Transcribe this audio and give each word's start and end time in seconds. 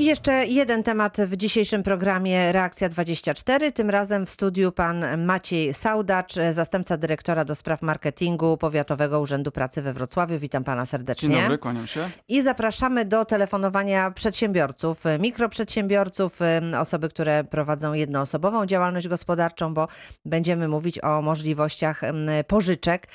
I 0.00 0.04
jeszcze 0.04 0.46
jeden 0.46 0.82
temat 0.82 1.16
w 1.16 1.36
dzisiejszym 1.36 1.82
programie 1.82 2.52
Reakcja 2.52 2.88
24. 2.88 3.72
Tym 3.72 3.90
razem 3.90 4.26
w 4.26 4.30
studiu 4.30 4.72
pan 4.72 5.24
Maciej 5.24 5.74
Saudacz, 5.74 6.34
zastępca 6.52 6.96
dyrektora 6.96 7.44
do 7.44 7.54
spraw 7.54 7.82
marketingu 7.82 8.56
Powiatowego 8.56 9.20
Urzędu 9.20 9.52
Pracy 9.52 9.82
we 9.82 9.92
Wrocławiu. 9.92 10.38
Witam 10.38 10.64
pana 10.64 10.86
serdecznie. 10.86 11.28
Dzień 11.28 11.40
dobry, 11.40 11.58
kłaniam 11.58 11.86
się. 11.86 12.10
I 12.28 12.42
zapraszamy 12.42 13.04
do 13.04 13.24
telefonowania 13.24 14.10
przedsiębiorców, 14.10 15.04
mikroprzedsiębiorców, 15.18 16.38
osoby, 16.78 17.08
które 17.08 17.44
prowadzą 17.44 17.92
jednoosobową 17.92 18.66
działalność 18.66 19.08
gospodarczą, 19.08 19.74
bo 19.74 19.88
będziemy 20.24 20.68
mówić 20.68 21.04
o 21.04 21.22
możliwościach 21.22 22.02
pożyczek. 22.46 23.08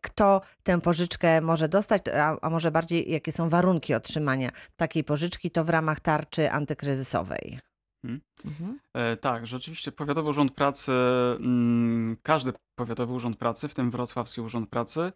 Kto 0.00 0.40
tę 0.62 0.80
pożyczkę 0.80 1.40
może 1.40 1.68
dostać, 1.68 2.02
a, 2.08 2.36
a 2.42 2.50
może 2.50 2.70
bardziej 2.70 3.10
jakie 3.12 3.32
są 3.32 3.48
warunki 3.48 3.94
otrzymania 3.94 4.50
takiej 4.76 5.04
pożyczki, 5.04 5.50
to 5.50 5.64
w 5.64 5.68
ramach 5.68 6.00
tarczy 6.14 6.50
antykryzysowej. 6.50 7.58
Hmm. 8.02 8.20
Mhm. 8.44 8.78
E, 8.94 9.16
tak, 9.16 9.46
rzeczywiście 9.46 9.92
Powiatowy 9.92 10.28
Urząd 10.28 10.54
Pracy, 10.54 10.92
mm, 11.40 12.16
każdy 12.22 12.52
Powiatowy 12.78 13.12
Urząd 13.12 13.36
Pracy, 13.36 13.68
w 13.68 13.74
tym 13.74 13.90
Wrocławski 13.90 14.40
Urząd 14.40 14.70
Pracy, 14.70 15.12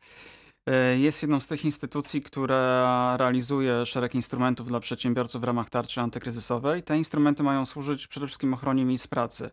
e, 0.67 0.99
jest 0.99 1.23
jedną 1.23 1.41
z 1.41 1.47
tych 1.47 1.65
instytucji, 1.65 2.23
która 2.23 3.17
realizuje 3.17 3.87
szereg 3.87 4.15
instrumentów 4.15 4.69
dla 4.69 4.81
przedsiębiorców 4.81 5.41
w 5.41 5.45
ramach 5.45 5.71
tarczy 5.71 6.01
antykryzysowej. 6.01 6.83
Te 6.83 6.99
instrumenty 6.99 7.43
mają 7.43 7.67
służyć 7.67 8.07
przede 8.07 8.27
wszystkim 8.27 8.55
ochronie 8.55 8.85
miejsc 8.85 9.07
pracy 9.07 9.51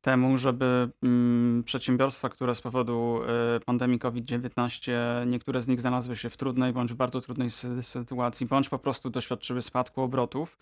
temu, 0.00 0.38
żeby 0.38 0.90
mm, 1.02 1.64
przedsiębiorstwa, 1.64 2.28
które 2.28 2.54
z 2.54 2.60
powodu 2.60 3.20
y, 3.56 3.60
pandemii 3.60 3.98
COVID-19, 3.98 4.92
niektóre 5.26 5.62
z 5.62 5.68
nich 5.68 5.80
znalazły 5.80 6.16
się 6.16 6.30
w 6.30 6.36
trudnej 6.36 6.72
bądź 6.72 6.94
bardzo 6.94 7.20
trudnej 7.20 7.50
sytuacji, 7.82 8.46
bądź 8.46 8.68
po 8.68 8.78
prostu 8.78 9.10
doświadczyły 9.10 9.62
spadku 9.62 10.02
obrotów. 10.02 10.58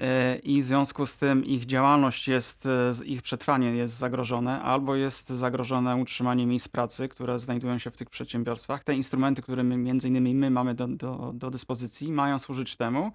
Y, 0.00 0.38
I 0.38 0.62
w 0.62 0.64
związku 0.64 1.06
z 1.06 1.18
tym 1.18 1.44
ich 1.44 1.66
działalność 1.66 2.28
jest, 2.28 2.68
y, 3.00 3.04
ich 3.04 3.22
przetrwanie 3.22 3.74
jest 3.74 3.94
zagrożone, 3.94 4.62
albo 4.62 4.96
jest 4.96 5.28
zagrożone 5.28 5.96
utrzymanie 5.96 6.46
miejsc 6.46 6.68
pracy, 6.68 7.08
które 7.08 7.38
znajdują 7.38 7.78
się 7.78 7.90
w 7.90 7.96
tych 7.96 8.10
przedsiębiorstwach. 8.10 8.84
Te 8.84 8.94
instrumenty, 8.94 9.42
które 9.42 9.62
my, 9.62 9.76
między 9.76 10.08
innymi 10.08 10.34
my 10.34 10.50
mamy 10.50 10.74
do, 10.74 10.88
do, 10.88 11.32
do 11.34 11.50
dyspozycji, 11.50 12.12
mają 12.12 12.38
służyć 12.38 12.76
temu, 12.76 13.12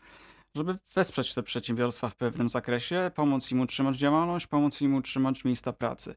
żeby 0.57 0.77
wesprzeć 0.95 1.33
te 1.33 1.43
przedsiębiorstwa 1.43 2.09
w 2.09 2.15
pewnym 2.15 2.49
zakresie, 2.49 3.11
pomóc 3.15 3.51
im 3.51 3.59
utrzymać 3.61 3.97
działalność, 3.97 4.47
pomóc 4.47 4.81
im 4.81 4.95
utrzymać 4.95 5.45
miejsca 5.45 5.73
pracy. 5.73 6.15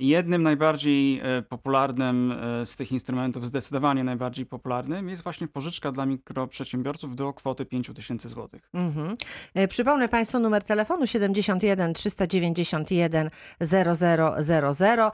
Jednym 0.00 0.42
najbardziej 0.42 1.20
e, 1.20 1.42
popularnym 1.42 2.32
e, 2.32 2.66
z 2.66 2.76
tych 2.76 2.92
instrumentów, 2.92 3.46
zdecydowanie 3.46 4.04
najbardziej 4.04 4.46
popularnym, 4.46 5.08
jest 5.08 5.22
właśnie 5.22 5.48
pożyczka 5.48 5.92
dla 5.92 6.06
mikroprzedsiębiorców 6.06 7.16
do 7.16 7.32
kwoty 7.32 7.66
5 7.66 7.90
tysięcy 7.94 8.28
złotych. 8.28 8.68
Mhm. 8.74 9.16
E, 9.54 9.68
przypomnę 9.68 10.08
Państwu 10.08 10.38
numer 10.38 10.64
telefonu 10.64 11.06
71 11.06 11.94
391 11.94 13.30
0000, 13.60 15.10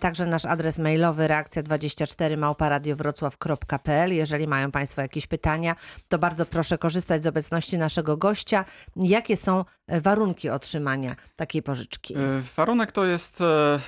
także 0.00 0.26
nasz 0.26 0.44
adres 0.44 0.78
mailowy 0.78 1.26
reakcja24 1.28 2.36
małparadiowrocław.pl. 2.36 4.12
Jeżeli 4.12 4.46
mają 4.46 4.70
Państwo 4.70 5.02
jakieś 5.02 5.26
pytania, 5.26 5.76
to 6.08 6.18
bardzo 6.18 6.46
proszę 6.46 6.78
korzystać 6.78 7.22
z 7.22 7.26
obecności 7.26 7.78
naszego 7.78 8.16
gościa. 8.16 8.64
Jakie 8.96 9.36
są 9.36 9.64
warunki 9.90 10.48
otrzymania 10.48 11.16
takiej 11.36 11.62
pożyczki? 11.62 12.14
E, 12.16 12.18
warunek 12.56 12.92
to 12.92 13.04
jest 13.04 13.40
e, 13.40 13.80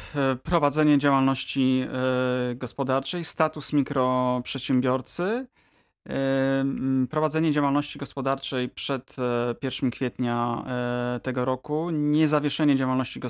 prowadzenie 0.42 0.98
działalności 0.98 1.86
gospodarczej, 2.54 3.24
status 3.24 3.72
mikroprzedsiębiorcy, 3.72 5.46
prowadzenie 7.10 7.52
działalności 7.52 7.98
gospodarczej 7.98 8.68
przed 8.68 9.16
1 9.62 9.90
kwietnia 9.90 10.64
tego 11.22 11.44
roku, 11.44 11.90
niezawieszenie 11.90 12.76
działalności 12.76 13.20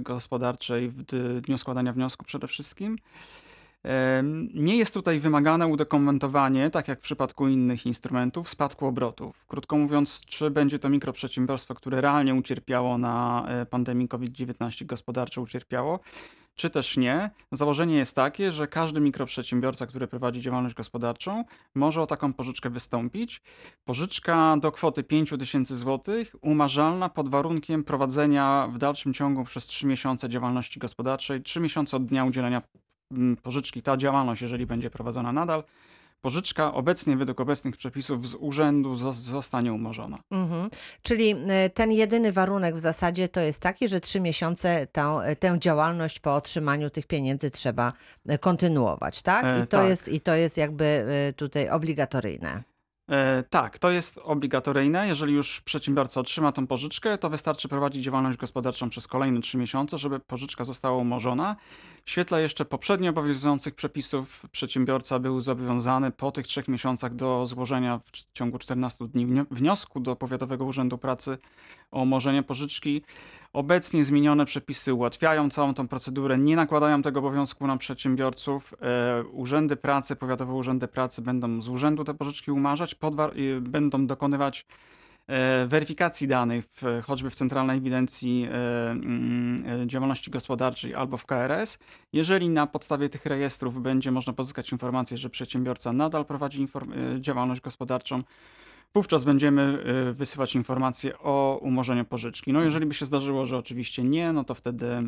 gospodarczej 0.00 0.88
w 0.88 1.02
dniu 1.40 1.58
składania 1.58 1.92
wniosku 1.92 2.24
przede 2.24 2.46
wszystkim. 2.46 2.98
Nie 4.54 4.76
jest 4.76 4.94
tutaj 4.94 5.18
wymagane 5.18 5.66
udokumentowanie, 5.66 6.70
tak 6.70 6.88
jak 6.88 6.98
w 6.98 7.02
przypadku 7.02 7.48
innych 7.48 7.86
instrumentów, 7.86 8.48
spadku 8.48 8.86
obrotów. 8.86 9.46
Krótko 9.46 9.76
mówiąc, 9.76 10.20
czy 10.26 10.50
będzie 10.50 10.78
to 10.78 10.88
mikroprzedsiębiorstwo, 10.88 11.74
które 11.74 12.00
realnie 12.00 12.34
ucierpiało 12.34 12.98
na 12.98 13.46
e, 13.48 13.66
pandemii 13.66 14.08
COVID-19, 14.08 14.86
gospodarczo 14.86 15.42
ucierpiało, 15.42 16.00
czy 16.54 16.70
też 16.70 16.96
nie. 16.96 17.30
Założenie 17.52 17.96
jest 17.96 18.16
takie, 18.16 18.52
że 18.52 18.66
każdy 18.66 19.00
mikroprzedsiębiorca, 19.00 19.86
który 19.86 20.06
prowadzi 20.06 20.40
działalność 20.40 20.74
gospodarczą, 20.74 21.44
może 21.74 22.02
o 22.02 22.06
taką 22.06 22.32
pożyczkę 22.32 22.70
wystąpić. 22.70 23.42
Pożyczka 23.84 24.56
do 24.60 24.72
kwoty 24.72 25.02
5 25.02 25.30
tysięcy 25.38 25.76
złotych, 25.76 26.36
umarzalna 26.40 27.08
pod 27.08 27.28
warunkiem 27.28 27.84
prowadzenia 27.84 28.68
w 28.72 28.78
dalszym 28.78 29.14
ciągu 29.14 29.44
przez 29.44 29.66
3 29.66 29.86
miesiące 29.86 30.28
działalności 30.28 30.80
gospodarczej, 30.80 31.42
3 31.42 31.60
miesiące 31.60 31.96
od 31.96 32.06
dnia 32.06 32.24
udzielenia 32.24 32.62
pożyczki, 33.42 33.82
ta 33.82 33.96
działalność, 33.96 34.42
jeżeli 34.42 34.66
będzie 34.66 34.90
prowadzona 34.90 35.32
nadal, 35.32 35.64
pożyczka 36.20 36.74
obecnie 36.74 37.16
według 37.16 37.40
obecnych 37.40 37.76
przepisów 37.76 38.28
z 38.28 38.34
urzędu 38.34 38.96
zostanie 39.12 39.72
umorzona. 39.72 40.18
Mhm. 40.30 40.70
Czyli 41.02 41.34
e, 41.48 41.70
ten 41.70 41.92
jedyny 41.92 42.32
warunek 42.32 42.74
w 42.74 42.78
zasadzie 42.78 43.28
to 43.28 43.40
jest 43.40 43.60
taki, 43.60 43.88
że 43.88 44.00
trzy 44.00 44.20
miesiące 44.20 44.86
tę, 44.86 45.20
tę 45.38 45.56
działalność 45.58 46.20
po 46.20 46.34
otrzymaniu 46.34 46.90
tych 46.90 47.06
pieniędzy 47.06 47.50
trzeba 47.50 47.92
e, 48.26 48.38
kontynuować, 48.38 49.22
tak? 49.22 49.44
I 49.44 49.66
to, 49.66 49.76
e, 49.76 49.80
tak. 49.80 49.88
Jest, 49.88 50.08
I 50.08 50.20
to 50.20 50.34
jest 50.34 50.56
jakby 50.56 50.84
e, 51.28 51.32
tutaj 51.32 51.70
obligatoryjne. 51.70 52.62
E, 53.10 53.44
tak, 53.50 53.78
to 53.78 53.90
jest 53.90 54.18
obligatoryjne. 54.18 55.08
Jeżeli 55.08 55.34
już 55.34 55.60
przedsiębiorca 55.60 56.20
otrzyma 56.20 56.52
tą 56.52 56.66
pożyczkę, 56.66 57.18
to 57.18 57.30
wystarczy 57.30 57.68
prowadzić 57.68 58.04
działalność 58.04 58.38
gospodarczą 58.38 58.90
przez 58.90 59.06
kolejne 59.08 59.40
3 59.40 59.58
miesiące, 59.58 59.98
żeby 59.98 60.20
pożyczka 60.20 60.64
została 60.64 60.98
umorzona. 60.98 61.56
W 62.08 62.10
świetle 62.10 62.42
jeszcze 62.42 62.64
poprzednio 62.64 63.10
obowiązujących 63.10 63.74
przepisów 63.74 64.46
przedsiębiorca 64.50 65.18
był 65.18 65.40
zobowiązany 65.40 66.10
po 66.10 66.30
tych 66.32 66.46
3 66.46 66.62
miesiącach 66.68 67.14
do 67.14 67.46
złożenia 67.46 67.98
w 67.98 68.32
ciągu 68.32 68.58
14 68.58 69.08
dni 69.08 69.26
wniosku 69.50 70.00
do 70.00 70.16
Powiatowego 70.16 70.64
Urzędu 70.64 70.98
Pracy 70.98 71.38
o 71.90 72.02
umorzenie 72.02 72.42
pożyczki. 72.42 73.02
Obecnie 73.52 74.04
zmienione 74.04 74.44
przepisy 74.44 74.94
ułatwiają 74.94 75.50
całą 75.50 75.74
tą 75.74 75.88
procedurę, 75.88 76.38
nie 76.38 76.56
nakładają 76.56 77.02
tego 77.02 77.20
obowiązku 77.20 77.66
na 77.66 77.76
przedsiębiorców. 77.76 78.74
E, 78.80 79.24
urzędy 79.24 79.76
pracy, 79.76 80.16
powiatowe 80.16 80.52
urzędy 80.52 80.88
pracy 80.88 81.22
będą 81.22 81.62
z 81.62 81.68
urzędu 81.68 82.04
te 82.04 82.14
pożyczki 82.14 82.50
umarzać, 82.50 82.96
będą 83.60 84.06
dokonywać 84.06 84.66
weryfikacji 85.66 86.28
danych, 86.28 86.64
choćby 87.02 87.30
w 87.30 87.34
Centralnej 87.34 87.78
Ewidencji 87.78 88.48
e, 88.50 88.90
mm, 88.90 89.88
Działalności 89.88 90.30
Gospodarczej 90.30 90.94
albo 90.94 91.16
w 91.16 91.26
KRS. 91.26 91.78
Jeżeli 92.12 92.48
na 92.48 92.66
podstawie 92.66 93.08
tych 93.08 93.26
rejestrów 93.26 93.82
będzie 93.82 94.10
można 94.10 94.32
pozyskać 94.32 94.72
informację, 94.72 95.16
że 95.16 95.30
przedsiębiorca 95.30 95.92
nadal 95.92 96.24
prowadzi 96.24 96.66
działalność 97.20 97.60
gospodarczą, 97.60 98.22
Wówczas 98.94 99.24
będziemy 99.24 99.78
y, 100.08 100.12
wysyłać 100.12 100.54
informacje 100.54 101.18
o 101.18 101.58
umorzeniu 101.62 102.04
pożyczki. 102.04 102.52
No 102.52 102.62
jeżeli 102.62 102.86
by 102.86 102.94
się 102.94 103.06
zdarzyło, 103.06 103.46
że 103.46 103.56
oczywiście 103.56 104.04
nie, 104.04 104.32
no 104.32 104.44
to 104.44 104.54
wtedy 104.54 104.86
e, 104.86 105.02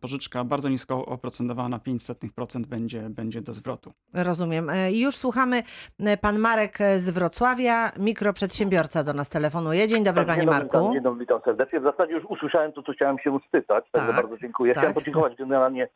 pożyczka 0.00 0.44
bardzo 0.44 0.68
nisko 0.68 1.06
oprocentowana, 1.06 1.78
500% 1.78 2.66
będzie, 2.66 3.00
będzie 3.00 3.40
do 3.40 3.52
zwrotu. 3.52 3.92
Rozumiem. 4.14 4.70
E, 4.70 4.92
już 4.92 5.16
słuchamy. 5.16 5.62
E, 6.00 6.16
pan 6.16 6.38
Marek 6.38 6.78
z 6.98 7.10
Wrocławia, 7.10 7.90
mikroprzedsiębiorca 7.98 9.04
do 9.04 9.12
nas 9.12 9.28
telefonuje. 9.28 9.88
Dzień 9.88 10.04
dobry 10.04 10.20
tak, 10.20 10.28
Panie 10.28 10.40
dzień 10.40 10.50
Marku. 10.50 10.90
Dzień 10.92 11.02
dobry, 11.02 11.20
witam 11.20 11.40
serdecznie. 11.44 11.80
W 11.80 11.84
zasadzie 11.84 12.12
już 12.12 12.24
usłyszałem 12.24 12.72
to, 12.72 12.82
co 12.82 12.92
chciałem 12.92 13.18
się 13.18 13.30
uspytać, 13.30 13.84
tak, 13.92 14.16
bardzo 14.16 14.38
dziękuję. 14.38 14.74
Tak. 14.74 14.80
Chciałem 14.82 14.94
podziękować 14.94 15.36
generalnie 15.36 15.88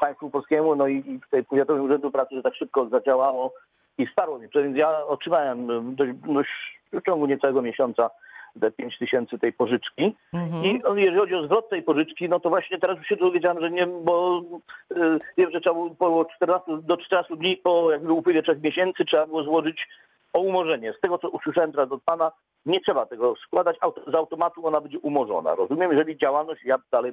państwu 0.00 0.30
polskiemu, 0.30 0.76
no 0.76 0.88
i, 0.88 0.96
i 0.96 1.20
tutaj 1.20 1.44
Powiatowym 1.44 1.84
Urzędu 1.84 2.10
Pracy, 2.10 2.34
że 2.34 2.42
tak 2.42 2.54
szybko 2.54 2.88
zadziałało 2.88 3.54
i 3.98 4.06
wsparło 4.06 4.38
mnie. 4.38 4.48
Więc 4.54 4.76
ja 4.76 5.06
otrzymałem 5.06 5.94
dość, 5.94 6.12
dość 6.12 6.80
w 6.92 7.02
ciągu 7.02 7.26
niecałego 7.26 7.62
miesiąca 7.62 8.10
te 8.60 8.70
5 8.70 8.98
tysięcy 8.98 9.38
tej 9.38 9.52
pożyczki. 9.52 10.16
Mhm. 10.32 10.64
I 10.64 10.80
jeżeli 10.96 11.18
chodzi 11.18 11.34
o 11.34 11.44
zwrot 11.44 11.68
tej 11.68 11.82
pożyczki, 11.82 12.28
no 12.28 12.40
to 12.40 12.48
właśnie 12.48 12.78
teraz 12.78 12.98
już 12.98 13.06
się 13.06 13.16
dowiedziałem, 13.16 13.60
że 13.60 13.70
nie, 13.70 13.86
bo 13.86 14.42
y, 14.92 15.18
wiem, 15.36 15.50
że 15.50 15.60
trzeba 15.60 15.74
było 15.74 15.90
po 15.90 16.24
14, 16.36 16.78
do 16.82 16.96
14 16.96 17.36
dni 17.36 17.56
po 17.56 17.92
jakby 17.92 18.12
upływie 18.12 18.42
3 18.42 18.60
miesięcy 18.62 19.04
trzeba 19.04 19.26
było 19.26 19.42
złożyć 19.42 19.88
o 20.32 20.40
umorzenie. 20.40 20.92
Z 20.92 21.00
tego, 21.00 21.18
co 21.18 21.30
usłyszałem 21.30 21.72
teraz 21.72 21.92
od 21.92 22.02
pana, 22.02 22.32
nie 22.66 22.80
trzeba 22.80 23.06
tego 23.06 23.34
składać, 23.36 23.76
z 24.06 24.14
automatu 24.14 24.66
ona 24.66 24.80
będzie 24.80 24.98
umorzona. 24.98 25.54
Rozumiem, 25.54 25.90
jeżeli 25.90 26.16
działalność 26.16 26.64
ja 26.64 26.78
dalej 26.90 27.12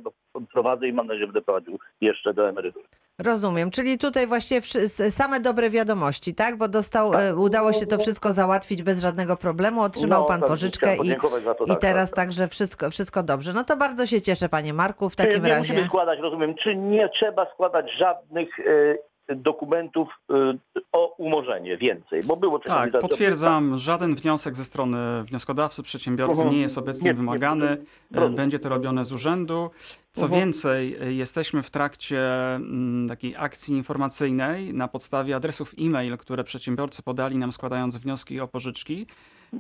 prowadzę 0.54 0.88
i 0.88 0.94
mam 0.94 1.08
nadzieję, 1.08 1.28
że 1.28 1.34
będę 1.34 1.46
prowadził 1.46 1.80
jeszcze 2.02 2.34
do 2.34 2.50
emerytury. 2.50 2.86
Rozumiem, 3.24 3.72
czyli 3.72 3.98
tutaj 3.98 4.28
właśnie 4.28 4.62
same 5.10 5.40
dobre 5.40 5.70
wiadomości, 5.70 6.36
tak? 6.36 6.58
Bo 6.58 6.68
dostał, 6.68 7.12
tak. 7.12 7.22
E, 7.22 7.36
udało 7.36 7.74
się 7.74 7.86
to 7.86 7.98
wszystko 7.98 8.34
załatwić 8.34 8.84
bez 8.84 9.02
żadnego 9.02 9.38
problemu, 9.38 9.82
otrzymał 9.82 10.22
no, 10.22 10.28
pan 10.28 10.40
tak, 10.40 10.50
pożyczkę 10.50 10.96
i, 10.96 10.98
to, 10.98 11.66
i 11.66 11.70
tak, 11.70 11.82
teraz 11.82 12.10
tak, 12.10 12.16
tak. 12.16 12.26
także 12.26 12.48
wszystko, 12.48 12.90
wszystko 12.90 13.24
dobrze. 13.24 13.54
No 13.54 13.64
to 13.64 13.78
bardzo 13.78 14.06
się 14.06 14.22
cieszę, 14.22 14.50
panie 14.50 14.74
Marku, 14.74 15.10
w 15.10 15.16
takim 15.16 15.44
nie 15.44 15.50
razie. 15.50 15.74
musimy 15.74 15.88
składać, 15.88 16.20
rozumiem, 16.20 16.56
czy 16.64 16.76
nie 16.76 17.10
trzeba 17.10 17.54
składać 17.54 17.92
żadnych 17.98 18.60
y, 18.60 18.98
dokumentów 19.36 20.08
y, 20.32 20.80
o 20.92 21.16
umorzenie 21.18 21.78
więcej, 21.78 22.22
bo 22.28 22.36
było 22.36 22.60
Tak, 22.60 23.00
potwierdzam, 23.00 23.78
żaden 23.78 24.16
wniosek 24.16 24.56
ze 24.56 24.66
strony 24.66 24.98
wnioskodawcy, 25.24 25.84
przedsiębiorcy 25.84 26.46
nie 26.46 26.62
jest 26.62 26.78
obecnie 26.78 27.06
Nie, 27.06 27.12
nie, 27.12 27.18
wymagany. 27.18 27.78
Rozumiem. 28.12 28.36
Będzie 28.36 28.60
to 28.60 28.70
robione 28.70 29.06
z 29.06 29.12
urzędu. 29.12 29.70
Co 30.12 30.30
więcej, 30.30 30.98
e, 31.02 31.14
jesteśmy 31.14 31.64
w 31.64 31.70
trakcie 31.70 32.20
mm, 32.56 33.08
takiej 33.08 33.36
akcji 33.38 33.76
informacyjnej 33.76 34.74
na 34.74 34.88
podstawie 34.88 35.36
adresów 35.36 35.74
e-mail, 35.80 36.18
które 36.18 36.44
przedsiębiorcy 36.44 37.04
podali 37.04 37.38
nam 37.38 37.52
składając 37.52 37.98
wnioski 37.98 38.42
o 38.42 38.48
pożyczki. 38.48 39.08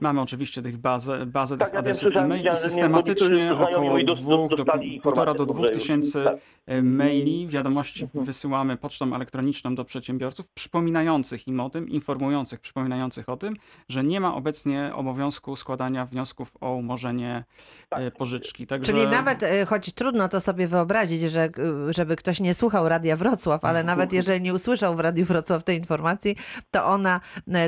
Mamy 0.02 0.22
oczywiście 0.22 0.62
tych 0.62 0.78
bazę, 0.78 1.26
bazę 1.26 1.58
Tak, 1.58 1.68
tych 1.68 1.74
ja 1.74 1.80
adresów 1.80 2.16
e-mail 2.16 2.44
niektórzy 2.44 2.62
systematycznie 2.70 3.54
około 3.54 3.98
dwóch 4.04 4.50
do 4.50 4.56
dostali 4.58 4.92
pół- 5.02 5.02
półtora 5.04 5.34
do 5.34 5.44
informację, 5.44 5.70
dwóch 5.70 5.82
tysięcy 5.82 6.24
tak. 6.24 6.36
e, 6.68 6.82
maili, 6.82 7.48
wiadomości 7.48 8.04
Mhm. 8.04 8.26
wysyłamy 8.26 8.78
pocztą 8.78 9.16
elektroniczną 9.16 9.76
do 9.76 9.86
przedsiębiorców, 9.86 10.50
przypominających 10.50 11.48
im 11.48 11.60
o 11.60 11.70
tym, 11.70 11.90
informujących, 11.90 12.60
przypominających 12.60 13.30
o 13.30 13.38
tym, 13.38 13.54
że 13.90 14.04
nie 14.04 14.20
ma 14.20 14.36
obecnie 14.36 14.92
obowiązku 14.96 15.56
składania 15.56 16.06
wniosków 16.06 16.52
o 16.62 16.74
umorzenie 16.74 17.44
Tak. 17.90 18.00
e, 18.02 18.12
pożyczki. 18.12 18.68
Także... 18.68 18.94
Czyli 18.94 19.08
nawet, 19.08 19.44
e, 19.44 19.66
choć 19.66 19.94
trudno 19.94 20.30
to 20.30 20.42
sobie 20.42 20.68
wyobrazić, 20.68 21.22
że, 21.22 21.50
żeby 21.90 22.16
ktoś 22.16 22.40
nie 22.40 22.54
słuchał 22.54 22.90
Radia 22.90 23.16
Wrocław, 23.18 23.66
ale 23.66 23.84
nawet 23.84 24.14
jeżeli 24.14 24.42
nie 24.42 24.54
usłyszał 24.54 24.96
w 24.96 25.00
Radiu 25.00 25.26
Wrocław 25.26 25.64
tej 25.64 25.78
informacji, 25.78 26.36
to 26.72 26.86
ona 26.86 27.20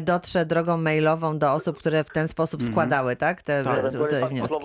dotrze 0.01 0.45
drogą 0.45 0.77
mailową 0.77 1.37
do 1.39 1.53
osób, 1.53 1.77
które 1.77 2.03
w 2.03 2.10
ten 2.13 2.27
sposób 2.27 2.61
Mhm. 2.61 2.73
składały, 2.73 3.15
tak, 3.15 3.41
te, 3.41 3.63
Tak. 3.63 3.75
te, 4.09 4.19
pan 4.19 4.29
wnioski. 4.29 4.55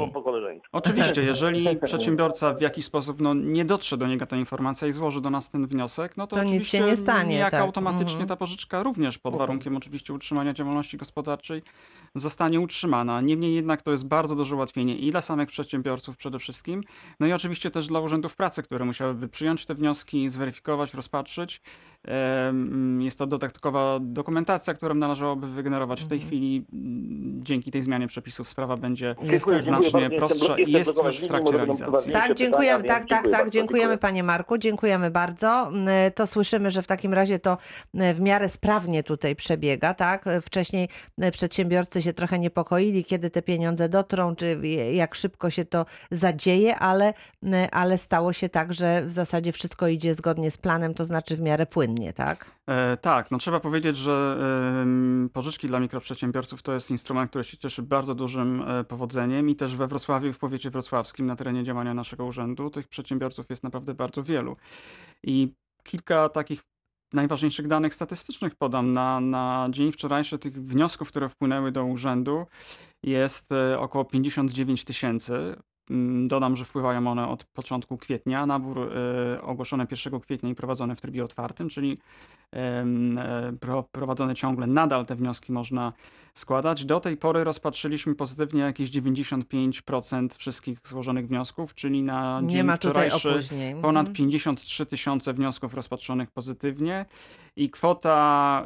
Oczywiście, 0.73 1.23
jeżeli 1.33 1.77
przedsiębiorca 1.85 2.55
w 2.55 2.61
jakiś 2.61 2.85
sposób 2.85 3.21
no, 3.21 3.35
nie 3.35 3.65
dotrze 3.65 3.97
do 3.97 4.07
niego 4.07 4.27
ta 4.27 4.37
informacja 4.37 4.89
i 4.89 4.93
złoży 4.93 5.21
do 5.21 5.31
nas 5.31 5.49
ten 5.51 5.67
wniosek, 5.67 6.17
no 6.17 6.27
to, 6.27 6.37
To 6.37 6.43
nic 6.43 6.51
oczywiście 6.53 6.79
się 6.79 6.85
nie 6.85 6.97
stanie, 6.97 7.29
niejako 7.29 7.51
tak. 7.51 7.61
automatycznie 7.61 8.07
Mhm. 8.21 8.29
ta 8.29 8.37
pożyczka 8.37 8.83
również 8.83 9.19
pod 9.19 9.37
warunkiem 9.37 9.77
oczywiście 9.77 10.13
utrzymania 10.15 10.53
działalności 10.53 10.97
gospodarczej 10.97 11.63
zostanie 12.17 12.61
utrzymana. 12.61 13.21
Niemniej 13.21 13.55
jednak 13.55 13.83
to 13.83 13.91
jest 13.91 14.07
bardzo 14.07 14.37
duże 14.37 14.57
ułatwienie 14.57 14.97
i 14.99 15.11
dla 15.11 15.21
samych 15.23 15.49
przedsiębiorców 15.49 16.17
przede 16.17 16.39
wszystkim, 16.39 16.83
no 17.21 17.27
i 17.27 17.33
oczywiście 17.33 17.71
też 17.71 17.87
dla 17.87 18.01
urzędów 18.01 18.37
pracy, 18.37 18.63
które 18.63 18.85
musiałyby 18.85 19.29
przyjąć 19.29 19.67
te 19.67 19.75
wnioski, 19.75 20.31
zweryfikować, 20.31 20.95
rozpatrzyć. 20.95 21.61
Jest 22.99 23.19
to 23.19 23.27
dodatkowa 23.27 23.99
dokumentacja, 24.01 24.75
którą 24.75 24.95
należałoby 24.95 25.47
wygenerować. 25.49 26.01
W 26.03 26.09
tej 26.09 26.17
Mhm. 26.17 26.29
chwili 26.29 26.67
mm, 26.73 27.45
dzięki 27.45 27.71
tej 27.71 27.83
zmianie 27.83 28.07
przepisów 28.07 28.49
sprawa 28.49 28.77
będzie 28.77 29.15
Dziękuję, 29.31 29.63
znacznie 29.63 29.91
dziękuję 30.01 30.19
prostsza 30.19 30.59
i 30.59 30.73
jest 30.73 31.05
już 31.05 31.19
w 31.21 31.27
trakcie 31.29 31.53
realizacji. 31.57 32.13
Tak, 32.13 32.35
dziękujemy, 32.35 32.85
tak, 32.85 32.99
tak, 32.99 33.09
dziękuję 33.09 33.23
tak, 33.23 33.31
bardzo, 33.33 33.51
dziękujemy 33.51 33.83
dziękuję. 33.83 33.99
panie 33.99 34.23
Marku, 34.23 34.59
dziękujemy 34.59 35.11
bardzo. 35.11 35.69
Mm, 35.69 35.89
To 36.15 36.27
słyszymy, 36.27 36.71
że 36.71 36.83
w 36.83 36.87
takim 36.87 37.15
razie 37.15 37.39
to 37.39 37.59
e, 37.95 38.15
w 38.15 38.21
miarę 38.21 38.49
sprawnie 38.49 39.03
tutaj 39.03 39.37
przebiega, 39.37 39.95
tak? 39.95 40.25
Wcześniej 40.43 40.89
e, 41.19 41.31
przedsiębiorcy 41.31 42.03
się 42.03 42.06
trochę 42.13 42.39
niepokoili, 42.39 43.05
kiedy 43.05 43.31
te 43.31 43.43
pieniądze 43.43 43.89
dotrą, 43.89 44.37
czy 44.37 44.61
jak 44.93 45.15
szybko 45.15 45.51
się 45.51 45.65
to 45.65 45.87
zadzieje, 46.11 46.79
ale, 46.79 47.15
m, 47.43 47.55
ale 47.73 47.99
stało 47.99 48.33
się 48.33 48.49
tak, 48.49 48.75
że 48.75 49.05
w 49.07 49.11
zasadzie 49.11 49.53
wszystko 49.53 49.89
idzie 49.89 50.15
zgodnie 50.15 50.51
z 50.51 50.59
planem, 50.59 50.95
to 50.95 51.05
znaczy 51.05 51.37
w 51.37 51.41
miarę 51.41 51.67
płynnie, 51.67 52.13
tak? 52.13 52.51
E, 52.67 52.97
tak, 52.97 53.31
no 53.31 53.39
trzeba 53.39 53.61
powiedzieć, 53.61 53.97
że 53.97 54.39
em, 54.83 55.31
pożyczki 55.33 55.69
dla 55.69 55.81
mikroprzedsiębiorców 55.81 56.63
to 56.63 56.73
jest 56.73 56.91
instrument, 56.91 57.31
który 57.31 57.45
się 57.45 57.57
cieszy 57.57 57.83
bardzo 57.83 58.15
dużym 58.15 58.63
e, 58.69 58.85
powodzeniem 58.85 59.49
i 59.49 59.57
też 59.57 59.77
we 59.77 59.87
Wrocławiu, 59.87 60.33
w 60.33 60.39
powiecie 60.39 60.71
wrocławskim, 60.71 61.27
na 61.27 61.37
terenie 61.37 61.65
działania 61.65 61.95
naszego 61.95 62.25
urzędu, 62.25 62.71
tych 62.71 62.89
przedsiębiorców 62.89 63.51
jest 63.51 63.63
naprawdę 63.63 63.95
bardzo 63.95 64.23
wielu. 64.23 64.57
I 65.23 65.55
kilka 65.83 66.29
takich 66.29 66.63
najważniejszych 67.17 67.69
danych 67.69 67.95
statystycznych 67.95 68.55
podam. 68.55 68.93
Na, 68.93 69.21
na 69.21 69.69
dzień 69.71 69.93
wczorajszy 69.93 70.39
tych 70.39 70.53
wniosków, 70.53 71.09
które 71.09 71.29
wpłynęły 71.29 71.73
do 71.73 71.85
urzędu 71.85 72.47
jest 73.03 73.53
e, 73.53 73.81
około 73.81 74.05
59 74.05 74.85
tysięcy. 74.85 75.57
Mm, 75.91 76.29
Dodam, 76.29 76.57
że 76.57 76.65
wpływają 76.65 77.07
one 77.07 77.29
od 77.29 77.45
początku 77.45 77.97
kwietnia. 77.97 78.47
Nabór 78.47 78.79
e, 78.79 79.43
ogłoszony 79.43 79.87
1 79.91 80.21
kwietnia 80.21 80.51
i 80.51 80.55
prowadzony 80.55 80.97
w 80.97 81.01
trybie 81.01 81.25
otwartym, 81.25 81.69
czyli 81.69 81.99
e, 82.55 82.87
pro, 83.61 83.83
prowadzone 83.83 84.35
ciągle. 84.35 84.67
Nadal 84.67 85.07
te 85.07 85.15
wnioski 85.15 85.53
można 85.53 85.93
składać. 86.39 86.85
Do 86.85 87.01
tej 87.01 87.17
pory 87.17 87.45
rozpatrzyliśmy 87.45 88.15
pozytywnie 88.15 88.61
jakieś 88.61 88.91
95% 88.91 90.29
wszystkich 90.39 90.79
złożonych 90.85 91.29
wniosków, 91.29 91.75
czyli 91.75 92.03
na 92.03 92.41
Nie 92.41 92.49
dzień 92.49 92.63
ma 92.63 92.79
tutaj 92.79 93.11
wczorajszy 93.11 93.49
ponad 93.83 94.07
Mhm. 94.09 94.15
53 94.15 94.87
tysiące 94.87 95.33
wniosków 95.33 95.75
rozpatrzonych 95.75 96.31
pozytywnie 96.31 97.05
i 97.57 97.71
kwota 97.71 98.65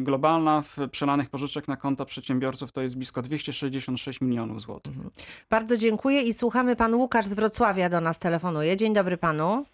globalna 0.00 0.62
w 0.62 0.76
przelanych 0.90 1.30
pożyczek 1.30 1.68
na 1.68 1.76
konta 1.76 2.04
przedsiębiorców 2.04 2.72
to 2.72 2.82
jest 2.82 2.96
blisko 2.96 3.22
266 3.22 4.20
milionów 4.20 4.60
złotych. 4.60 4.92
Bardzo 5.50 5.76
dziękuję 5.76 6.22
i 6.22 6.34
słuchamy. 6.34 6.76
Pan 6.76 6.94
Łukasz 6.94 7.26
z 7.26 7.34
Wrocławia 7.34 7.88
do 7.88 8.00
nas 8.00 8.18
telefonuje. 8.18 8.76
Dzień 8.76 8.94
dobry 8.94 9.16
panu. 9.16 9.64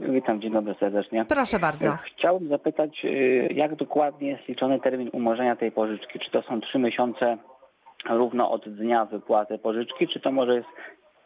Witam, 0.00 0.40
dzień 0.40 0.52
dobry 0.52 0.74
serdecznie. 0.80 1.24
Proszę 1.24 1.58
bardzo. 1.58 1.98
Chciałbym 2.16 2.48
zapytać, 2.48 3.04
y, 3.04 3.48
jak 3.54 3.76
dokładnie 3.76 4.28
jest 4.28 4.48
liczony 4.48 4.80
termin 4.80 5.10
umorzenia 5.12 5.56
tej 5.56 5.72
pożyczki? 5.72 6.18
Czy 6.18 6.30
to 6.30 6.42
są 6.42 6.60
trzy 6.60 6.78
miesiące 6.78 7.38
równo 8.10 8.50
od 8.50 8.68
dnia 8.68 9.04
wypłaty 9.04 9.58
pożyczki, 9.58 10.08
czy 10.08 10.20
to 10.20 10.32
może 10.32 10.54
jest 10.54 10.68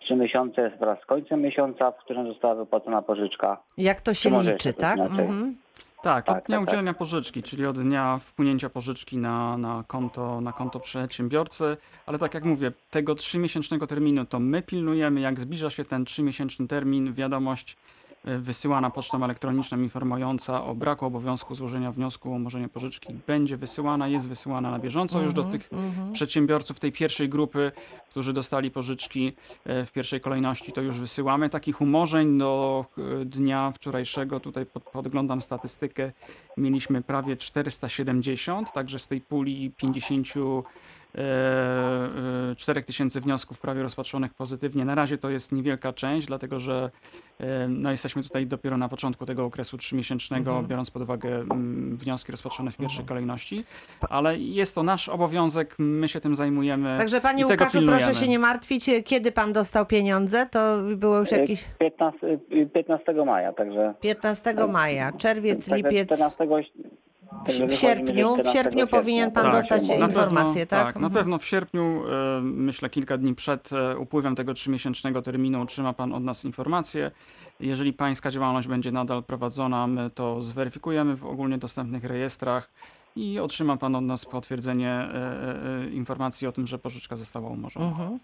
trzy 0.00 0.17
miesiące 0.17 0.71
wraz 0.81 0.99
z 1.03 1.06
końcem 1.06 1.41
miesiąca, 1.41 1.91
w 1.91 1.97
którym 1.97 2.29
została 2.29 2.55
wypłacona 2.55 3.03
pożyczka? 3.03 3.62
Jak 3.79 4.00
to 4.00 4.15
się 4.15 4.31
liczy, 4.43 4.73
tak? 4.73 4.99
Mhm. 4.99 5.56
Tak, 6.03 6.29
od 6.29 6.35
Tak, 6.35 6.47
dnia 6.47 6.56
tak, 6.56 6.65
tak. 6.65 6.69
udzielenia 6.69 6.94
pożyczki, 6.94 7.43
czyli 7.43 7.67
od 7.67 7.79
dnia 7.79 8.19
wpłynięcia 8.20 8.69
pożyczki 8.70 9.17
na, 9.17 9.56
na, 9.59 9.85
konto, 9.87 10.41
na 10.41 10.53
konto 10.53 10.81
przedsiębiorcy, 10.81 11.77
ale 12.06 12.19
tak 12.19 12.35
jak 12.35 12.44
mówię, 12.44 12.73
tego 12.91 13.15
trzymiesięcznego 13.15 13.87
terminu 13.87 14.25
to 14.25 14.41
my 14.41 14.62
pilnujemy, 14.62 15.20
jak 15.20 15.41
zbliża 15.41 15.70
się 15.70 15.85
ten 15.85 16.05
trzymiesięczny 16.05 16.69
termin, 16.69 17.12
wiadomość 17.12 17.73
e, 17.73 17.77
wysyłana 18.25 18.91
pocztą 18.91 19.25
elektroniczną 19.25 19.79
informująca 19.79 20.65
o 20.65 20.75
braku 20.75 21.06
obowiązku 21.06 21.55
złożenia 21.55 21.93
wniosku 21.93 22.32
o 22.32 22.32
umorzenie 22.32 22.69
pożyczki 22.69 23.15
będzie 23.26 23.56
wysyłana, 23.56 24.09
jest 24.09 24.29
wysyłana 24.29 24.71
na 24.71 24.79
bieżąco 24.79 25.23
już 25.23 25.32
do 25.32 25.44
Mhm, 25.44 25.61
tych 25.61 25.73
mhm. 25.73 26.12
przedsiębiorców 26.12 26.81
tej 26.81 26.93
pierwszej 26.93 27.29
grupy, 27.29 27.73
którzy 28.11 28.32
dostali 28.32 28.71
pożyczki 28.71 29.32
e, 29.65 29.87
w 29.87 29.93
pierwszej 29.93 30.21
kolejności, 30.21 30.73
to 30.73 30.81
już 30.81 31.00
wysyłamy. 31.00 31.49
Takich 31.49 31.81
umorzeń 31.81 32.38
do 32.38 32.85
e, 32.99 33.25
dnia 33.25 33.73
wczorajszego, 33.75 34.41
tutaj 34.41 34.67
pod, 34.67 34.82
podglądam 34.82 35.43
statystykę, 35.43 36.12
mieliśmy 36.56 37.03
prawie 37.03 37.37
470, 37.37 38.73
także 38.73 38.99
z 38.99 39.09
tej 39.09 39.20
puli 39.20 39.70
50 39.77 40.29
4 42.56 42.82
tysięcy 42.82 43.20
wniosków 43.20 43.61
prawie 43.61 43.82
rozpatrzonych 43.82 44.34
pozytywnie. 44.34 44.84
Na 44.84 44.94
razie 44.94 45.19
to 45.19 45.31
jest 45.31 45.53
niewielka 45.53 45.93
część, 45.93 46.27
dlatego 46.27 46.60
że 46.60 46.91
e, 47.41 47.69
no, 47.69 47.91
jesteśmy 47.91 48.22
tutaj 48.22 48.46
dopiero 48.46 48.77
na 48.77 48.89
początku 48.89 49.27
tego 49.27 49.44
okresu 49.44 49.79
trzymiesięcznego, 49.79 50.50
Mhm. 50.50 50.67
biorąc 50.67 50.91
pod 50.91 51.03
uwagę 51.03 51.36
mm, 51.36 51.96
wnioski 51.96 52.32
rozpatrzone 52.32 52.70
w 52.70 52.77
pierwszej 52.77 53.05
kolejności, 53.05 53.65
ale 54.00 54.39
jest 54.39 54.74
to 54.74 54.82
nasz 54.82 55.08
obowiązek, 55.08 55.74
my 55.79 56.08
się 56.08 56.20
tym 56.20 56.36
zajmujemy. 56.36 56.98
Także 56.98 57.20
panie 57.20 57.39
i 57.44 57.46
tego 57.46 57.53
Łukaszu, 57.65 57.79
pilnujemy. 57.79 58.05
proszę 58.05 58.20
się 58.20 58.29
nie 58.29 58.39
martwić. 58.39 58.91
Kiedy 59.05 59.32
pan 59.32 59.53
dostał 59.53 59.86
pieniądze? 59.86 60.46
To 60.46 60.82
było 60.96 61.19
już 61.19 61.31
jakieś 61.31 61.65
15, 61.79 62.27
y, 62.53 62.67
15 62.74 63.24
maja, 63.24 63.53
także... 63.53 63.94
15 64.00 64.55
maja, 64.69 65.12
czerwiec, 65.12 65.70
lipiec. 65.70 66.06
14, 66.06 66.39
także 66.39 66.62
W 67.69 67.74
sierpniu, 67.74 68.29
w 68.36 68.39
14 68.39 68.53
sierpniu 68.53 68.86
powinien 68.86 69.31
pan 69.31 69.44
tak, 69.44 69.53
dostać 69.53 69.89
tak, 69.89 69.98
na 69.98 70.06
informację, 70.06 70.67
pewno, 70.67 70.84
tak? 70.84 70.94
Na 70.94 71.06
Mhm. 71.06 71.13
pewno 71.13 71.39
w 71.39 71.46
sierpniu, 71.46 72.03
e, 72.08 72.41
myślę 72.43 72.91
kilka 72.91 73.19
dni 73.19 73.34
przed 73.34 73.70
e, 73.72 73.98
upływem 73.98 74.34
tego 74.34 74.55
trzymiesięcznego 74.55 75.22
terminu 75.22 75.63
otrzyma 75.63 75.93
Pan 75.93 76.13
od 76.13 76.24
nas 76.24 76.44
informację. 76.44 77.10
Jeżeli 77.60 77.93
Pańska 77.93 78.31
działalność 78.31 78.69
będzie 78.69 78.93
nadal 78.93 79.22
prowadzona, 79.22 79.86
my 79.86 80.10
to 80.10 80.43
zweryfikujemy 80.43 81.17
w 81.17 81.24
ogólnie 81.27 81.58
dostępnych 81.58 82.05
rejestrach 82.05 82.70
i 83.17 83.39
otrzyma 83.39 83.77
Pan 83.77 83.94
od 83.96 84.05
nas 84.05 84.24
potwierdzenie 84.24 84.91
e, 84.91 85.91
informacji 85.91 86.46
o 86.48 86.53
tym, 86.53 86.67
że 86.67 86.79
pożyczka 86.79 87.17
została 87.17 87.48
umorzona. 87.51 87.86
Mhm. 87.86 88.19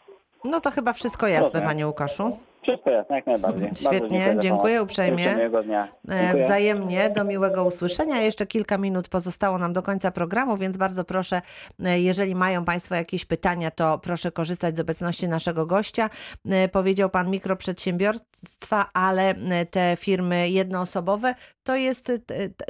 No 0.44 0.60
to 0.60 0.70
chyba 0.70 0.92
wszystko 0.92 1.26
jasne, 1.26 1.50
Dobra. 1.52 1.68
panie 1.68 1.86
Łukaszu. 1.86 2.38
Wszystko 2.62 2.90
jasne, 2.90 3.16
jak 3.16 3.26
najbardziej. 3.26 3.70
Świetnie, 3.74 4.36
dziękuję 4.40 4.74
pomoc. 4.76 4.90
uprzejmie. 4.90 5.24
Życzę 5.24 5.36
miłego 5.36 5.62
dnia. 5.62 5.88
E, 6.08 6.20
Dziękuję. 6.22 6.44
Wzajemnie, 6.44 7.10
do 7.10 7.24
miłego 7.24 7.64
usłyszenia. 7.64 8.22
Jeszcze 8.22 8.46
kilka 8.46 8.78
minut 8.78 9.08
pozostało 9.08 9.58
nam 9.58 9.72
do 9.72 9.82
końca 9.82 10.10
programu, 10.10 10.56
więc 10.56 10.76
bardzo 10.76 11.04
proszę, 11.04 11.42
e, 11.84 12.00
jeżeli 12.00 12.34
mają 12.34 12.64
Państwo 12.64 12.94
jakieś 12.94 13.24
pytania, 13.24 13.70
to 13.70 13.98
proszę 13.98 14.32
korzystać 14.32 14.76
z 14.76 14.80
obecności 14.80 15.28
naszego 15.28 15.66
gościa. 15.66 16.10
E, 16.46 16.68
Powiedział 16.68 17.10
Pan 17.10 17.30
mikroprzedsiębiorstwa, 17.30 18.90
ale 18.94 19.34
te 19.70 19.96
firmy 19.98 20.48
jednoosobowe 20.50 21.34
to 21.62 21.76
jest 21.76 22.12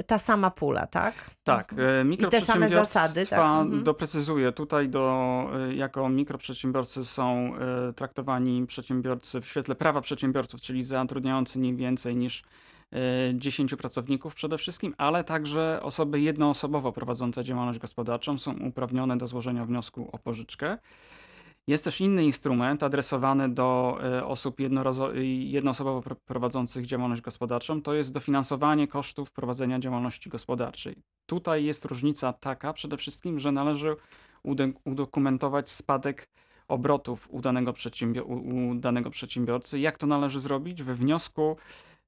ta 0.07 0.19
sama 0.19 0.51
pula, 0.51 0.87
tak? 0.87 1.13
Tak, 1.43 1.73
e, 1.73 1.75
same 1.75 1.89
zasady, 1.95 2.05
mikroprzedsiębiorstwa 2.09 3.07
tak? 3.29 3.39
Mhm. 3.65 3.83
doprecyzuję. 3.83 4.51
Tutaj 4.51 4.89
do, 4.89 5.45
jako 5.75 6.09
mikroprzedsiębiorcy 6.09 7.05
są 7.05 7.53
traktowani 7.95 8.67
przedsiębiorcy 8.67 9.41
w 9.41 9.47
świetle 9.47 9.75
prawa 9.81 10.01
przedsiębiorców, 10.01 10.61
czyli 10.61 10.83
zatrudniający 10.83 11.59
nie 11.59 11.75
więcej 11.75 12.15
niż 12.15 12.43
10 13.33 13.75
pracowników 13.75 14.35
przede 14.35 14.57
wszystkim, 14.57 14.95
ale 14.97 15.23
także 15.23 15.79
osoby 15.83 16.19
jednoosobowo 16.19 16.91
prowadzące 16.91 17.43
działalność 17.43 17.79
gospodarczą 17.79 18.37
są 18.37 18.53
uprawnione 18.59 19.17
do 19.17 19.27
złożenia 19.27 19.65
wniosku 19.65 20.09
o 20.11 20.17
pożyczkę. 20.17 20.77
Jest 21.67 21.83
też 21.83 22.01
inny 22.01 22.23
instrument 22.23 22.83
adresowany 22.83 23.49
do 23.49 23.99
e, 24.03 24.25
osób 24.25 24.59
jednoosobowo 25.43 26.15
prowadzących 26.25 26.85
działalność 26.85 27.21
gospodarczą, 27.21 27.81
to 27.81 27.93
jest 27.93 28.13
dofinansowanie 28.13 28.87
kosztów 28.87 29.31
prowadzenia 29.31 29.79
działalności 29.79 30.29
gospodarczej. 30.29 30.95
Tutaj 31.25 31.65
jest 31.65 31.85
różnica 31.85 32.33
taka 32.33 32.73
przede 32.73 32.97
wszystkim, 32.97 33.39
że 33.39 33.51
należy 33.51 33.95
udokumentować 34.85 35.69
spadek 35.69 36.27
obrotów 36.71 37.27
u 37.31 37.41
danego, 37.41 37.73
u 38.25 38.75
danego 38.75 39.09
przedsiębiorcy. 39.09 39.79
Jak 39.79 39.97
to 39.97 40.07
należy 40.07 40.39
zrobić? 40.39 40.83
We 40.83 40.95
wniosku 40.95 41.57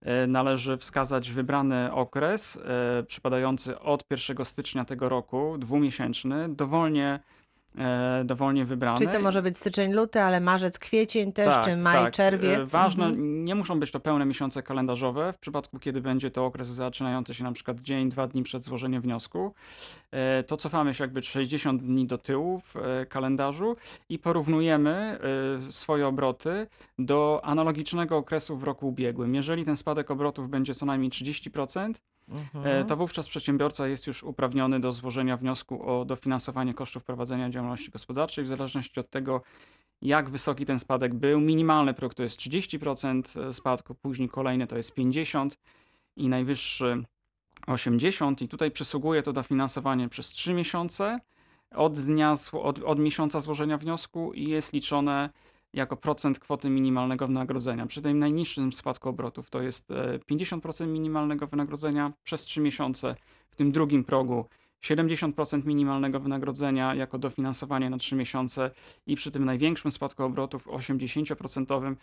e, 0.01 0.27
należy 0.27 0.77
wskazać 0.77 1.31
wybrany 1.31 1.93
okres 1.93 2.57
e, 2.57 3.03
przypadający 3.03 3.79
od 3.79 4.03
1 4.11 4.45
stycznia 4.45 4.85
tego 4.85 5.09
roku, 5.09 5.57
dwumiesięczny, 5.57 6.49
dowolnie 6.49 7.19
dowolnie 8.25 8.65
wybrane. 8.65 8.97
Czyli 8.97 9.11
to 9.11 9.19
może 9.19 9.41
być 9.41 9.57
styczeń, 9.57 9.93
luty, 9.93 10.21
ale 10.21 10.39
marzec, 10.39 10.79
kwiecień 10.79 11.33
też, 11.33 11.47
tak, 11.47 11.65
czy 11.65 11.77
maj, 11.77 12.03
tak. 12.03 12.13
czerwiec. 12.13 12.71
Ważne, 12.71 13.05
mhm. 13.05 13.45
nie 13.45 13.55
muszą 13.55 13.79
być 13.79 13.91
to 13.91 13.99
pełne 13.99 14.25
miesiące 14.25 14.63
kalendarzowe. 14.63 15.33
W 15.33 15.37
przypadku, 15.37 15.79
kiedy 15.79 16.01
będzie 16.01 16.31
to 16.31 16.45
okres 16.45 16.67
zaczynający 16.67 17.33
się 17.33 17.43
na 17.43 17.51
przykład 17.51 17.79
dzień, 17.79 18.09
dwa 18.09 18.27
dni 18.27 18.43
przed 18.43 18.63
złożeniem 18.63 19.01
wniosku, 19.01 19.53
e, 20.11 20.43
to 20.43 20.57
cofamy 20.57 20.93
się 20.93 21.03
jakby 21.03 21.21
60 21.21 21.83
dni 21.83 22.07
do 22.07 22.17
tyłu 22.17 22.59
w 22.59 22.75
e, 22.75 23.05
kalendarzu 23.05 23.75
i 24.09 24.19
porównujemy 24.19 25.19
e, 25.67 25.71
swoje 25.71 26.07
obroty 26.07 26.67
do 26.99 27.41
analogicznego 27.43 28.17
okresu 28.17 28.57
w 28.57 28.63
roku 28.63 28.87
ubiegłym. 28.87 29.35
Jeżeli 29.35 29.65
ten 29.65 29.77
spadek 29.77 30.11
obrotów 30.11 30.49
będzie 30.49 30.73
co 30.73 30.85
najmniej 30.85 31.11
30%, 31.11 31.93
Mhm. 32.29 32.85
to 32.85 32.97
wówczas 32.97 33.27
przedsiębiorca 33.27 33.87
jest 33.87 34.07
już 34.07 34.23
uprawniony 34.23 34.79
do 34.79 34.91
złożenia 34.91 35.37
wniosku 35.37 35.89
o 35.89 36.05
dofinansowanie 36.05 36.73
kosztów 36.73 37.03
prowadzenia 37.03 37.49
działalności 37.49 37.91
gospodarczej 37.91 38.43
w 38.43 38.47
zależności 38.47 38.99
od 38.99 39.09
tego, 39.09 39.41
jak 40.01 40.29
wysoki 40.29 40.65
ten 40.65 40.79
spadek 40.79 41.13
był. 41.13 41.39
Minimalny 41.39 41.93
próg 41.93 42.13
to 42.13 42.23
jest 42.23 42.39
30% 42.39 43.53
spadku, 43.53 43.95
później 43.95 44.29
kolejny 44.29 44.67
to 44.67 44.77
jest 44.77 44.95
50% 44.95 45.49
i 46.15 46.29
najwyższy 46.29 47.03
80% 47.67 48.43
i 48.43 48.47
tutaj 48.47 48.71
przysługuje 48.71 49.23
to 49.23 49.33
dofinansowanie 49.33 50.09
przez 50.09 50.27
3 50.27 50.53
miesiące 50.53 51.19
od 51.75 51.99
dnia, 51.99 52.35
od, 52.51 52.79
od 52.79 52.99
miesiąca 52.99 53.39
złożenia 53.39 53.77
wniosku 53.77 54.33
i 54.33 54.49
jest 54.49 54.73
liczone 54.73 55.29
jako 55.73 55.97
procent 55.97 56.39
kwoty 56.39 56.69
minimalnego 56.69 57.27
wynagrodzenia. 57.27 57.85
Przy 57.85 58.01
tym 58.01 58.19
najniższym 58.19 58.73
spadku 58.73 59.09
obrotów 59.09 59.49
to 59.49 59.61
jest 59.61 59.89
50% 60.31 60.83
e, 60.83 60.87
minimalnego 60.87 61.47
wynagrodzenia 61.47 62.13
przez 62.23 62.41
3 62.41 62.61
miesiące. 62.61 63.15
W 63.49 63.55
tym 63.55 63.71
drugim 63.71 64.03
progu 64.03 64.45
70% 64.83 65.65
minimalnego 65.65 66.19
wynagrodzenia 66.19 66.95
jako 66.95 67.17
dofinansowanie 67.17 67.89
na 67.89 67.97
3 67.97 68.15
miesiące 68.15 68.71
i 69.07 69.15
przy 69.15 69.31
tym 69.31 69.45
największym 69.45 69.91
spadku 69.91 70.23
obrotów 70.23 70.67
80% 70.67 71.95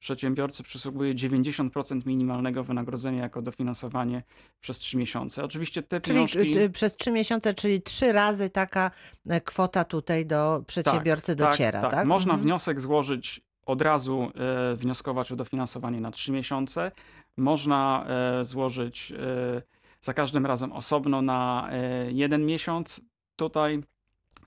przedsiębiorcy 0.00 0.62
przysługuje 0.62 1.14
90% 1.14 2.06
minimalnego 2.06 2.64
wynagrodzenia 2.64 3.22
jako 3.22 3.42
dofinansowanie 3.42 4.22
przez 4.60 4.78
3 4.78 4.96
miesiące. 4.96 5.44
Oczywiście 5.44 5.82
te 5.82 6.00
czyli 6.00 6.14
pieniążki... 6.14 6.70
przez 6.72 6.96
3 6.96 7.12
miesiące, 7.12 7.54
czyli 7.54 7.82
trzy 7.82 8.12
razy 8.12 8.50
taka 8.50 8.90
e, 9.28 9.40
kwota 9.40 9.84
tutaj 9.84 10.26
do 10.26 10.64
przedsiębiorcy 10.66 11.36
tak, 11.36 11.50
dociera, 11.50 11.80
tak? 11.80 11.90
tak? 11.90 12.00
tak. 12.00 12.06
Można 12.06 12.32
mhm. 12.32 12.46
wniosek 12.48 12.80
złożyć 12.80 13.40
od 13.66 13.82
razu 13.82 14.30
e, 14.72 14.76
wnioskować 14.76 15.32
o 15.32 15.36
dofinansowanie 15.36 16.00
na 16.00 16.10
3 16.10 16.32
miesiące. 16.32 16.92
Można 17.36 18.06
e, 18.08 18.44
złożyć 18.44 19.12
za 20.02 20.14
każdym 20.14 20.46
razem 20.46 20.72
osobno 20.72 21.22
na 21.22 21.68
e, 21.70 22.12
jeden 22.12 22.46
miesiąc. 22.46 23.00
Tutaj 23.36 23.82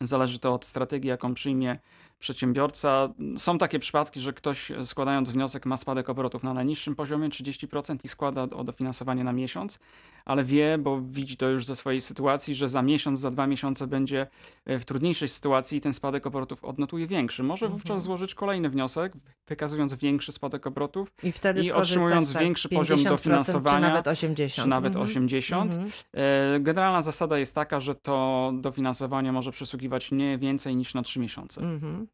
zależy 0.01 0.39
to 0.39 0.53
od 0.53 0.65
strategii, 0.65 1.09
jaką 1.09 1.33
przyjmie 1.33 1.79
przedsiębiorca. 2.19 3.09
Są 3.37 3.57
takie 3.57 3.79
przypadki, 3.79 4.19
że 4.19 4.33
ktoś 4.33 4.71
składając 4.83 5.31
wniosek 5.31 5.65
ma 5.65 5.77
spadek 5.77 6.09
obrotów 6.09 6.43
na 6.43 6.53
najniższym 6.53 6.95
poziomie 6.95 7.29
30% 7.29 7.97
i 8.03 8.07
składa 8.07 8.43
o 8.43 8.63
dofinansowanie 8.63 9.23
na 9.23 9.33
miesiąc, 9.33 9.79
ale 10.25 10.43
wie, 10.43 10.77
bo 10.77 11.01
widzi 11.01 11.37
to 11.37 11.49
już 11.49 11.65
ze 11.65 11.75
swojej 11.75 12.01
sytuacji, 12.01 12.55
że 12.55 12.69
za 12.69 12.81
miesiąc, 12.81 13.19
za 13.19 13.29
dwa 13.29 13.47
miesiące 13.47 13.87
będzie 13.87 14.27
e, 14.65 14.79
w 14.79 14.85
trudniejszej 14.85 15.29
sytuacji 15.29 15.77
i 15.77 15.81
ten 15.81 15.93
spadek 15.93 16.27
obrotów 16.27 16.63
odnotuje 16.63 17.07
większy. 17.07 17.43
Może 17.43 17.69
wówczas 17.69 17.91
mhm. 17.91 17.99
złożyć 17.99 18.35
kolejny 18.35 18.69
wniosek, 18.69 19.13
wykazując 19.47 19.93
większy 19.93 20.31
spadek 20.31 20.67
obrotów 20.67 21.11
i, 21.23 21.31
wtedy 21.31 21.63
i 21.63 21.71
otrzymując 21.71 22.33
tak, 22.33 22.43
większy 22.43 22.69
poziom 22.69 23.03
dofinansowania. 23.03 23.87
Czy 23.87 23.89
nawet 23.89 24.07
80. 24.07 24.63
Czy 24.63 24.69
nawet 24.69 24.95
80. 24.95 25.73
Mhm. 25.73 25.91
E, 26.13 26.59
generalna 26.59 27.01
zasada 27.01 27.37
jest 27.37 27.55
taka, 27.55 27.79
że 27.79 27.95
to 27.95 28.51
dofinansowanie 28.55 29.31
może 29.31 29.51
przysługiwać 29.51 30.11
nie 30.11 30.37
więcej 30.37 30.75
niż 30.75 30.93
na 30.93 31.01
3 31.01 31.19
miesiące. 31.19 31.61
Mhm. 31.61 32.07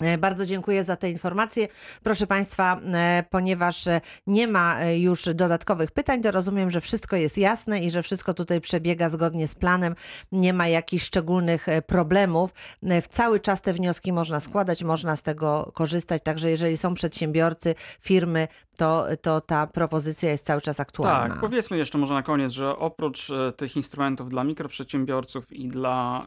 E, 0.00 0.18
bardzo 0.18 0.46
dziękuję 0.46 0.84
za 0.84 0.96
te 0.96 1.10
informacje. 1.10 1.68
Proszę 2.02 2.26
Państwa, 2.26 2.80
e, 2.94 3.24
ponieważ 3.30 3.86
e, 3.86 4.00
nie 4.26 4.48
ma 4.48 4.84
już 4.84 5.24
dodatkowych 5.34 5.90
pytań, 5.90 6.22
to 6.22 6.30
rozumiem, 6.30 6.70
że 6.70 6.80
wszystko 6.80 7.16
jest 7.16 7.38
jasne 7.38 7.80
i 7.80 7.90
że 7.90 8.02
wszystko 8.02 8.34
tutaj 8.34 8.60
przebiega 8.60 9.10
zgodnie 9.10 9.48
z 9.48 9.54
planem. 9.54 9.94
Nie 10.32 10.52
ma 10.52 10.68
jakichś 10.68 11.04
szczególnych 11.04 11.66
problemów. 11.86 12.50
W 12.82 13.08
cały 13.08 13.40
czas 13.40 13.62
te 13.62 13.72
wnioski 13.72 14.12
można 14.12 14.40
składać, 14.40 14.84
można 14.84 15.16
z 15.16 15.22
tego 15.22 15.72
korzystać. 15.74 16.22
Także 16.22 16.50
jeżeli 16.50 16.76
są 16.76 16.94
przedsiębiorcy, 16.94 17.74
firmy, 18.00 18.48
to, 18.76 19.06
to 19.22 19.40
ta 19.40 19.66
propozycja 19.66 20.30
jest 20.30 20.46
cały 20.46 20.60
czas 20.60 20.80
aktualna. 20.80 21.34
Tak, 21.34 21.40
powiedzmy 21.40 21.76
jeszcze 21.76 21.98
może 21.98 22.14
na 22.14 22.22
koniec, 22.22 22.52
że 22.52 22.78
oprócz 22.78 23.28
tych 23.56 23.76
instrumentów 23.76 24.30
dla 24.30 24.44
mikroprzedsiębiorców 24.44 25.52
i 25.52 25.68
dla 25.68 26.26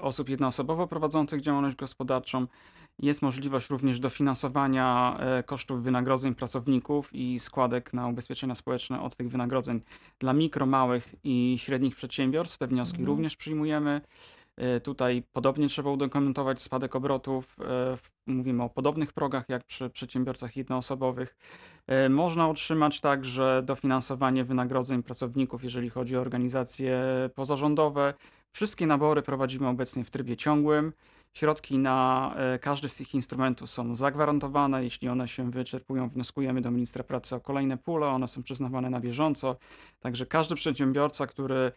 osób 0.00 0.28
jednoosobowo 0.28 0.86
prowadzących 0.86 1.40
działalność 1.40 1.76
gospodarczą, 1.76 2.46
jest 2.98 3.22
możliwość 3.22 3.70
również 3.70 4.00
dofinansowania 4.00 5.16
e, 5.18 5.42
kosztów 5.42 5.82
wynagrodzeń 5.82 6.34
pracowników 6.34 7.10
i 7.12 7.38
składek 7.38 7.92
na 7.92 8.08
ubezpieczenia 8.08 8.54
społeczne 8.54 9.00
od 9.00 9.16
tych 9.16 9.28
wynagrodzeń 9.28 9.80
dla 10.18 10.32
mikro, 10.32 10.66
małych 10.66 11.14
i 11.24 11.56
średnich 11.58 11.94
przedsiębiorstw. 11.94 12.58
Te 12.58 12.66
wnioski 12.66 12.98
mhm. 12.98 13.06
również 13.06 13.36
przyjmujemy. 13.36 14.00
E, 14.56 14.80
tutaj 14.80 15.22
podobnie 15.32 15.68
trzeba 15.68 15.90
udokumentować 15.90 16.62
spadek 16.62 16.96
obrotów. 16.96 17.56
E, 17.60 17.96
mówimy 18.26 18.62
o 18.62 18.68
podobnych 18.68 19.12
progach 19.12 19.48
jak 19.48 19.64
przy 19.64 19.90
przedsiębiorcach 19.90 20.56
jednoosobowych. 20.56 21.36
Można 22.10 22.48
otrzymać 22.48 23.00
także 23.00 23.62
dofinansowanie 23.64 24.44
wynagrodzeń 24.44 25.02
pracowników, 25.02 25.64
jeżeli 25.64 25.90
chodzi 25.90 26.16
o 26.16 26.20
organizacje 26.20 27.00
pozarządowe. 27.34 28.14
Wszystkie 28.52 28.86
nabory 28.86 29.22
prowadzimy 29.22 29.68
obecnie 29.68 30.04
w 30.04 30.10
trybie 30.10 30.36
ciągłym. 30.36 30.92
Środki 31.32 31.78
na 31.78 32.34
e, 32.36 32.58
każdy 32.58 32.88
z 32.88 32.96
tych 32.96 33.14
instrumentów 33.14 33.70
są 33.70 33.96
zagwarantowane. 33.96 34.84
Jeśli 34.84 35.08
one 35.08 35.28
się 35.28 35.50
wyczerpują, 35.50 36.08
wnioskujemy 36.08 36.60
do 36.60 36.70
ministra 36.70 37.04
pracy 37.04 37.36
o 37.36 37.40
kolejne 37.40 37.78
pule. 37.78 38.06
One 38.06 38.28
są 38.28 38.42
przyznawane 38.42 38.90
na 38.90 39.00
bieżąco. 39.00 39.56
Także 40.00 40.26
każdy 40.26 40.54
przedsiębiorca, 40.54 41.26
który 41.26 41.72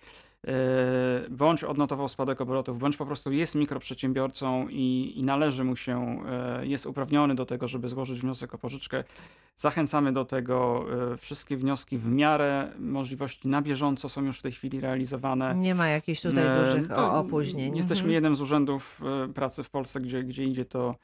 bądź 1.29 1.63
odnotował 1.63 2.09
spadek 2.09 2.41
obrotów, 2.41 2.79
bądź 2.79 2.97
po 2.97 3.05
prostu 3.05 3.31
jest 3.31 3.55
mikroprzedsiębiorcą 3.55 4.67
i, 4.69 5.13
i 5.15 5.23
należy 5.23 5.63
mu 5.63 5.75
się, 5.75 6.25
e, 6.27 6.65
jest 6.65 6.85
uprawniony 6.85 7.35
do 7.35 7.45
tego, 7.45 7.67
żeby 7.67 7.89
złożyć 7.89 8.21
wniosek 8.21 8.53
o 8.53 8.57
pożyczkę, 8.57 9.03
Zachęcamy 9.57 10.13
do 10.13 10.25
tego. 10.25 10.85
E, 11.13 11.17
wszystkie 11.17 11.57
wnioski 11.57 11.97
w 11.97 12.07
miarę 12.07 12.71
możliwości 12.79 13.47
na 13.47 13.61
bieżąco 13.61 14.09
są 14.09 14.23
już 14.25 14.39
w 14.39 14.41
tej 14.41 14.51
chwili 14.51 14.79
realizowane. 14.79 15.55
Nie 15.55 15.75
ma 15.75 15.87
jakichś 15.87 16.21
tutaj 16.21 16.65
dużych 16.65 16.91
opóźnień. 16.91 17.77
Jesteśmy 17.77 18.03
mhm. 18.03 18.13
jednym 18.13 18.35
z 18.35 18.41
urzędów 18.41 19.01
pracy 19.33 19.63
w 19.63 19.69
Polsce, 19.69 20.01
gdzie, 20.01 20.23
gdzie 20.23 20.43
idzie 20.43 20.65
to 20.65 20.95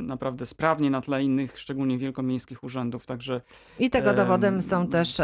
naprawdę 0.00 0.46
sprawnie 0.46 0.90
na 0.90 1.00
tle 1.00 1.22
innych, 1.22 1.58
szczególnie 1.58 1.98
wielkomiejskich 1.98 2.64
urzędów, 2.64 3.06
także... 3.06 3.40
I 3.78 3.90
tego 3.90 4.14
dowodem 4.14 4.62
są 4.62 4.86
też 4.86 5.16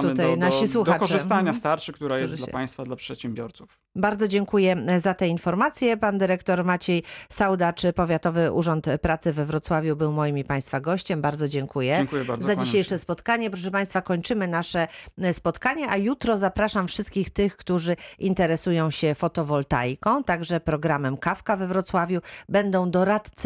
tutaj 0.00 0.30
do, 0.30 0.36
nasi 0.36 0.68
słuchacze. 0.68 0.98
Do 0.98 1.06
korzystania 1.06 1.40
mhm. 1.40 1.56
starszy, 1.56 1.92
która 1.92 2.18
jest 2.18 2.36
dla 2.36 2.46
państwa, 2.46 2.84
dla 2.84 2.96
przedsiębiorców. 2.96 3.78
Bardzo 3.96 4.28
dziękuję 4.28 4.76
za 4.98 5.14
te 5.14 5.28
informacje. 5.28 5.96
Pan 5.96 6.18
dyrektor 6.18 6.64
Maciej 6.64 7.02
Saudacz, 7.28 7.82
Powiatowy 7.94 8.52
Urząd 8.52 8.86
Pracy 9.02 9.32
we 9.32 9.46
Wrocławiu 9.46 9.96
był 9.96 10.12
moim 10.12 10.38
i 10.38 10.44
państwa 10.44 10.80
gościem. 10.80 11.20
Bardzo 11.20 11.48
dziękuję, 11.48 11.96
dziękuję 11.96 12.24
bardzo, 12.24 12.46
za 12.46 12.56
dzisiejsze 12.56 12.98
spotkanie. 12.98 13.50
Proszę 13.50 13.70
państwa, 13.70 14.02
kończymy 14.02 14.48
nasze 14.48 14.88
spotkanie, 15.32 15.88
a 15.88 15.96
jutro 15.96 16.38
zapraszam 16.38 16.88
wszystkich 16.88 17.30
tych, 17.30 17.56
którzy 17.56 17.96
interesują 18.18 18.90
się 18.90 19.14
fotowoltaiką, 19.14 20.24
także 20.24 20.60
programem 20.60 21.16
Kawka 21.16 21.56
we 21.56 21.66
Wrocławiu. 21.66 22.20
Będą 22.48 22.90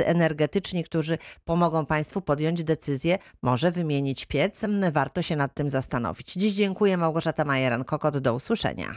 energetyczni, 0.05 0.85
którzy 0.85 1.19
pomogą 1.45 1.87
Państwu 1.87 2.21
podjąć 2.21 2.65
decyzję, 2.65 3.19
może 3.43 3.71
wymienić 3.71 4.27
piec. 4.27 4.61
Warto 4.93 5.23
się 5.23 5.37
nad 5.37 5.55
tym 5.55 5.71
zastanowić. 5.71 6.33
Dziś 6.33 6.55
dziękuję 6.55 6.97
Małgorzata 6.97 7.45
Majeran-Kokot. 7.45 8.19
Do 8.19 8.35
usłyszenia. 8.35 8.95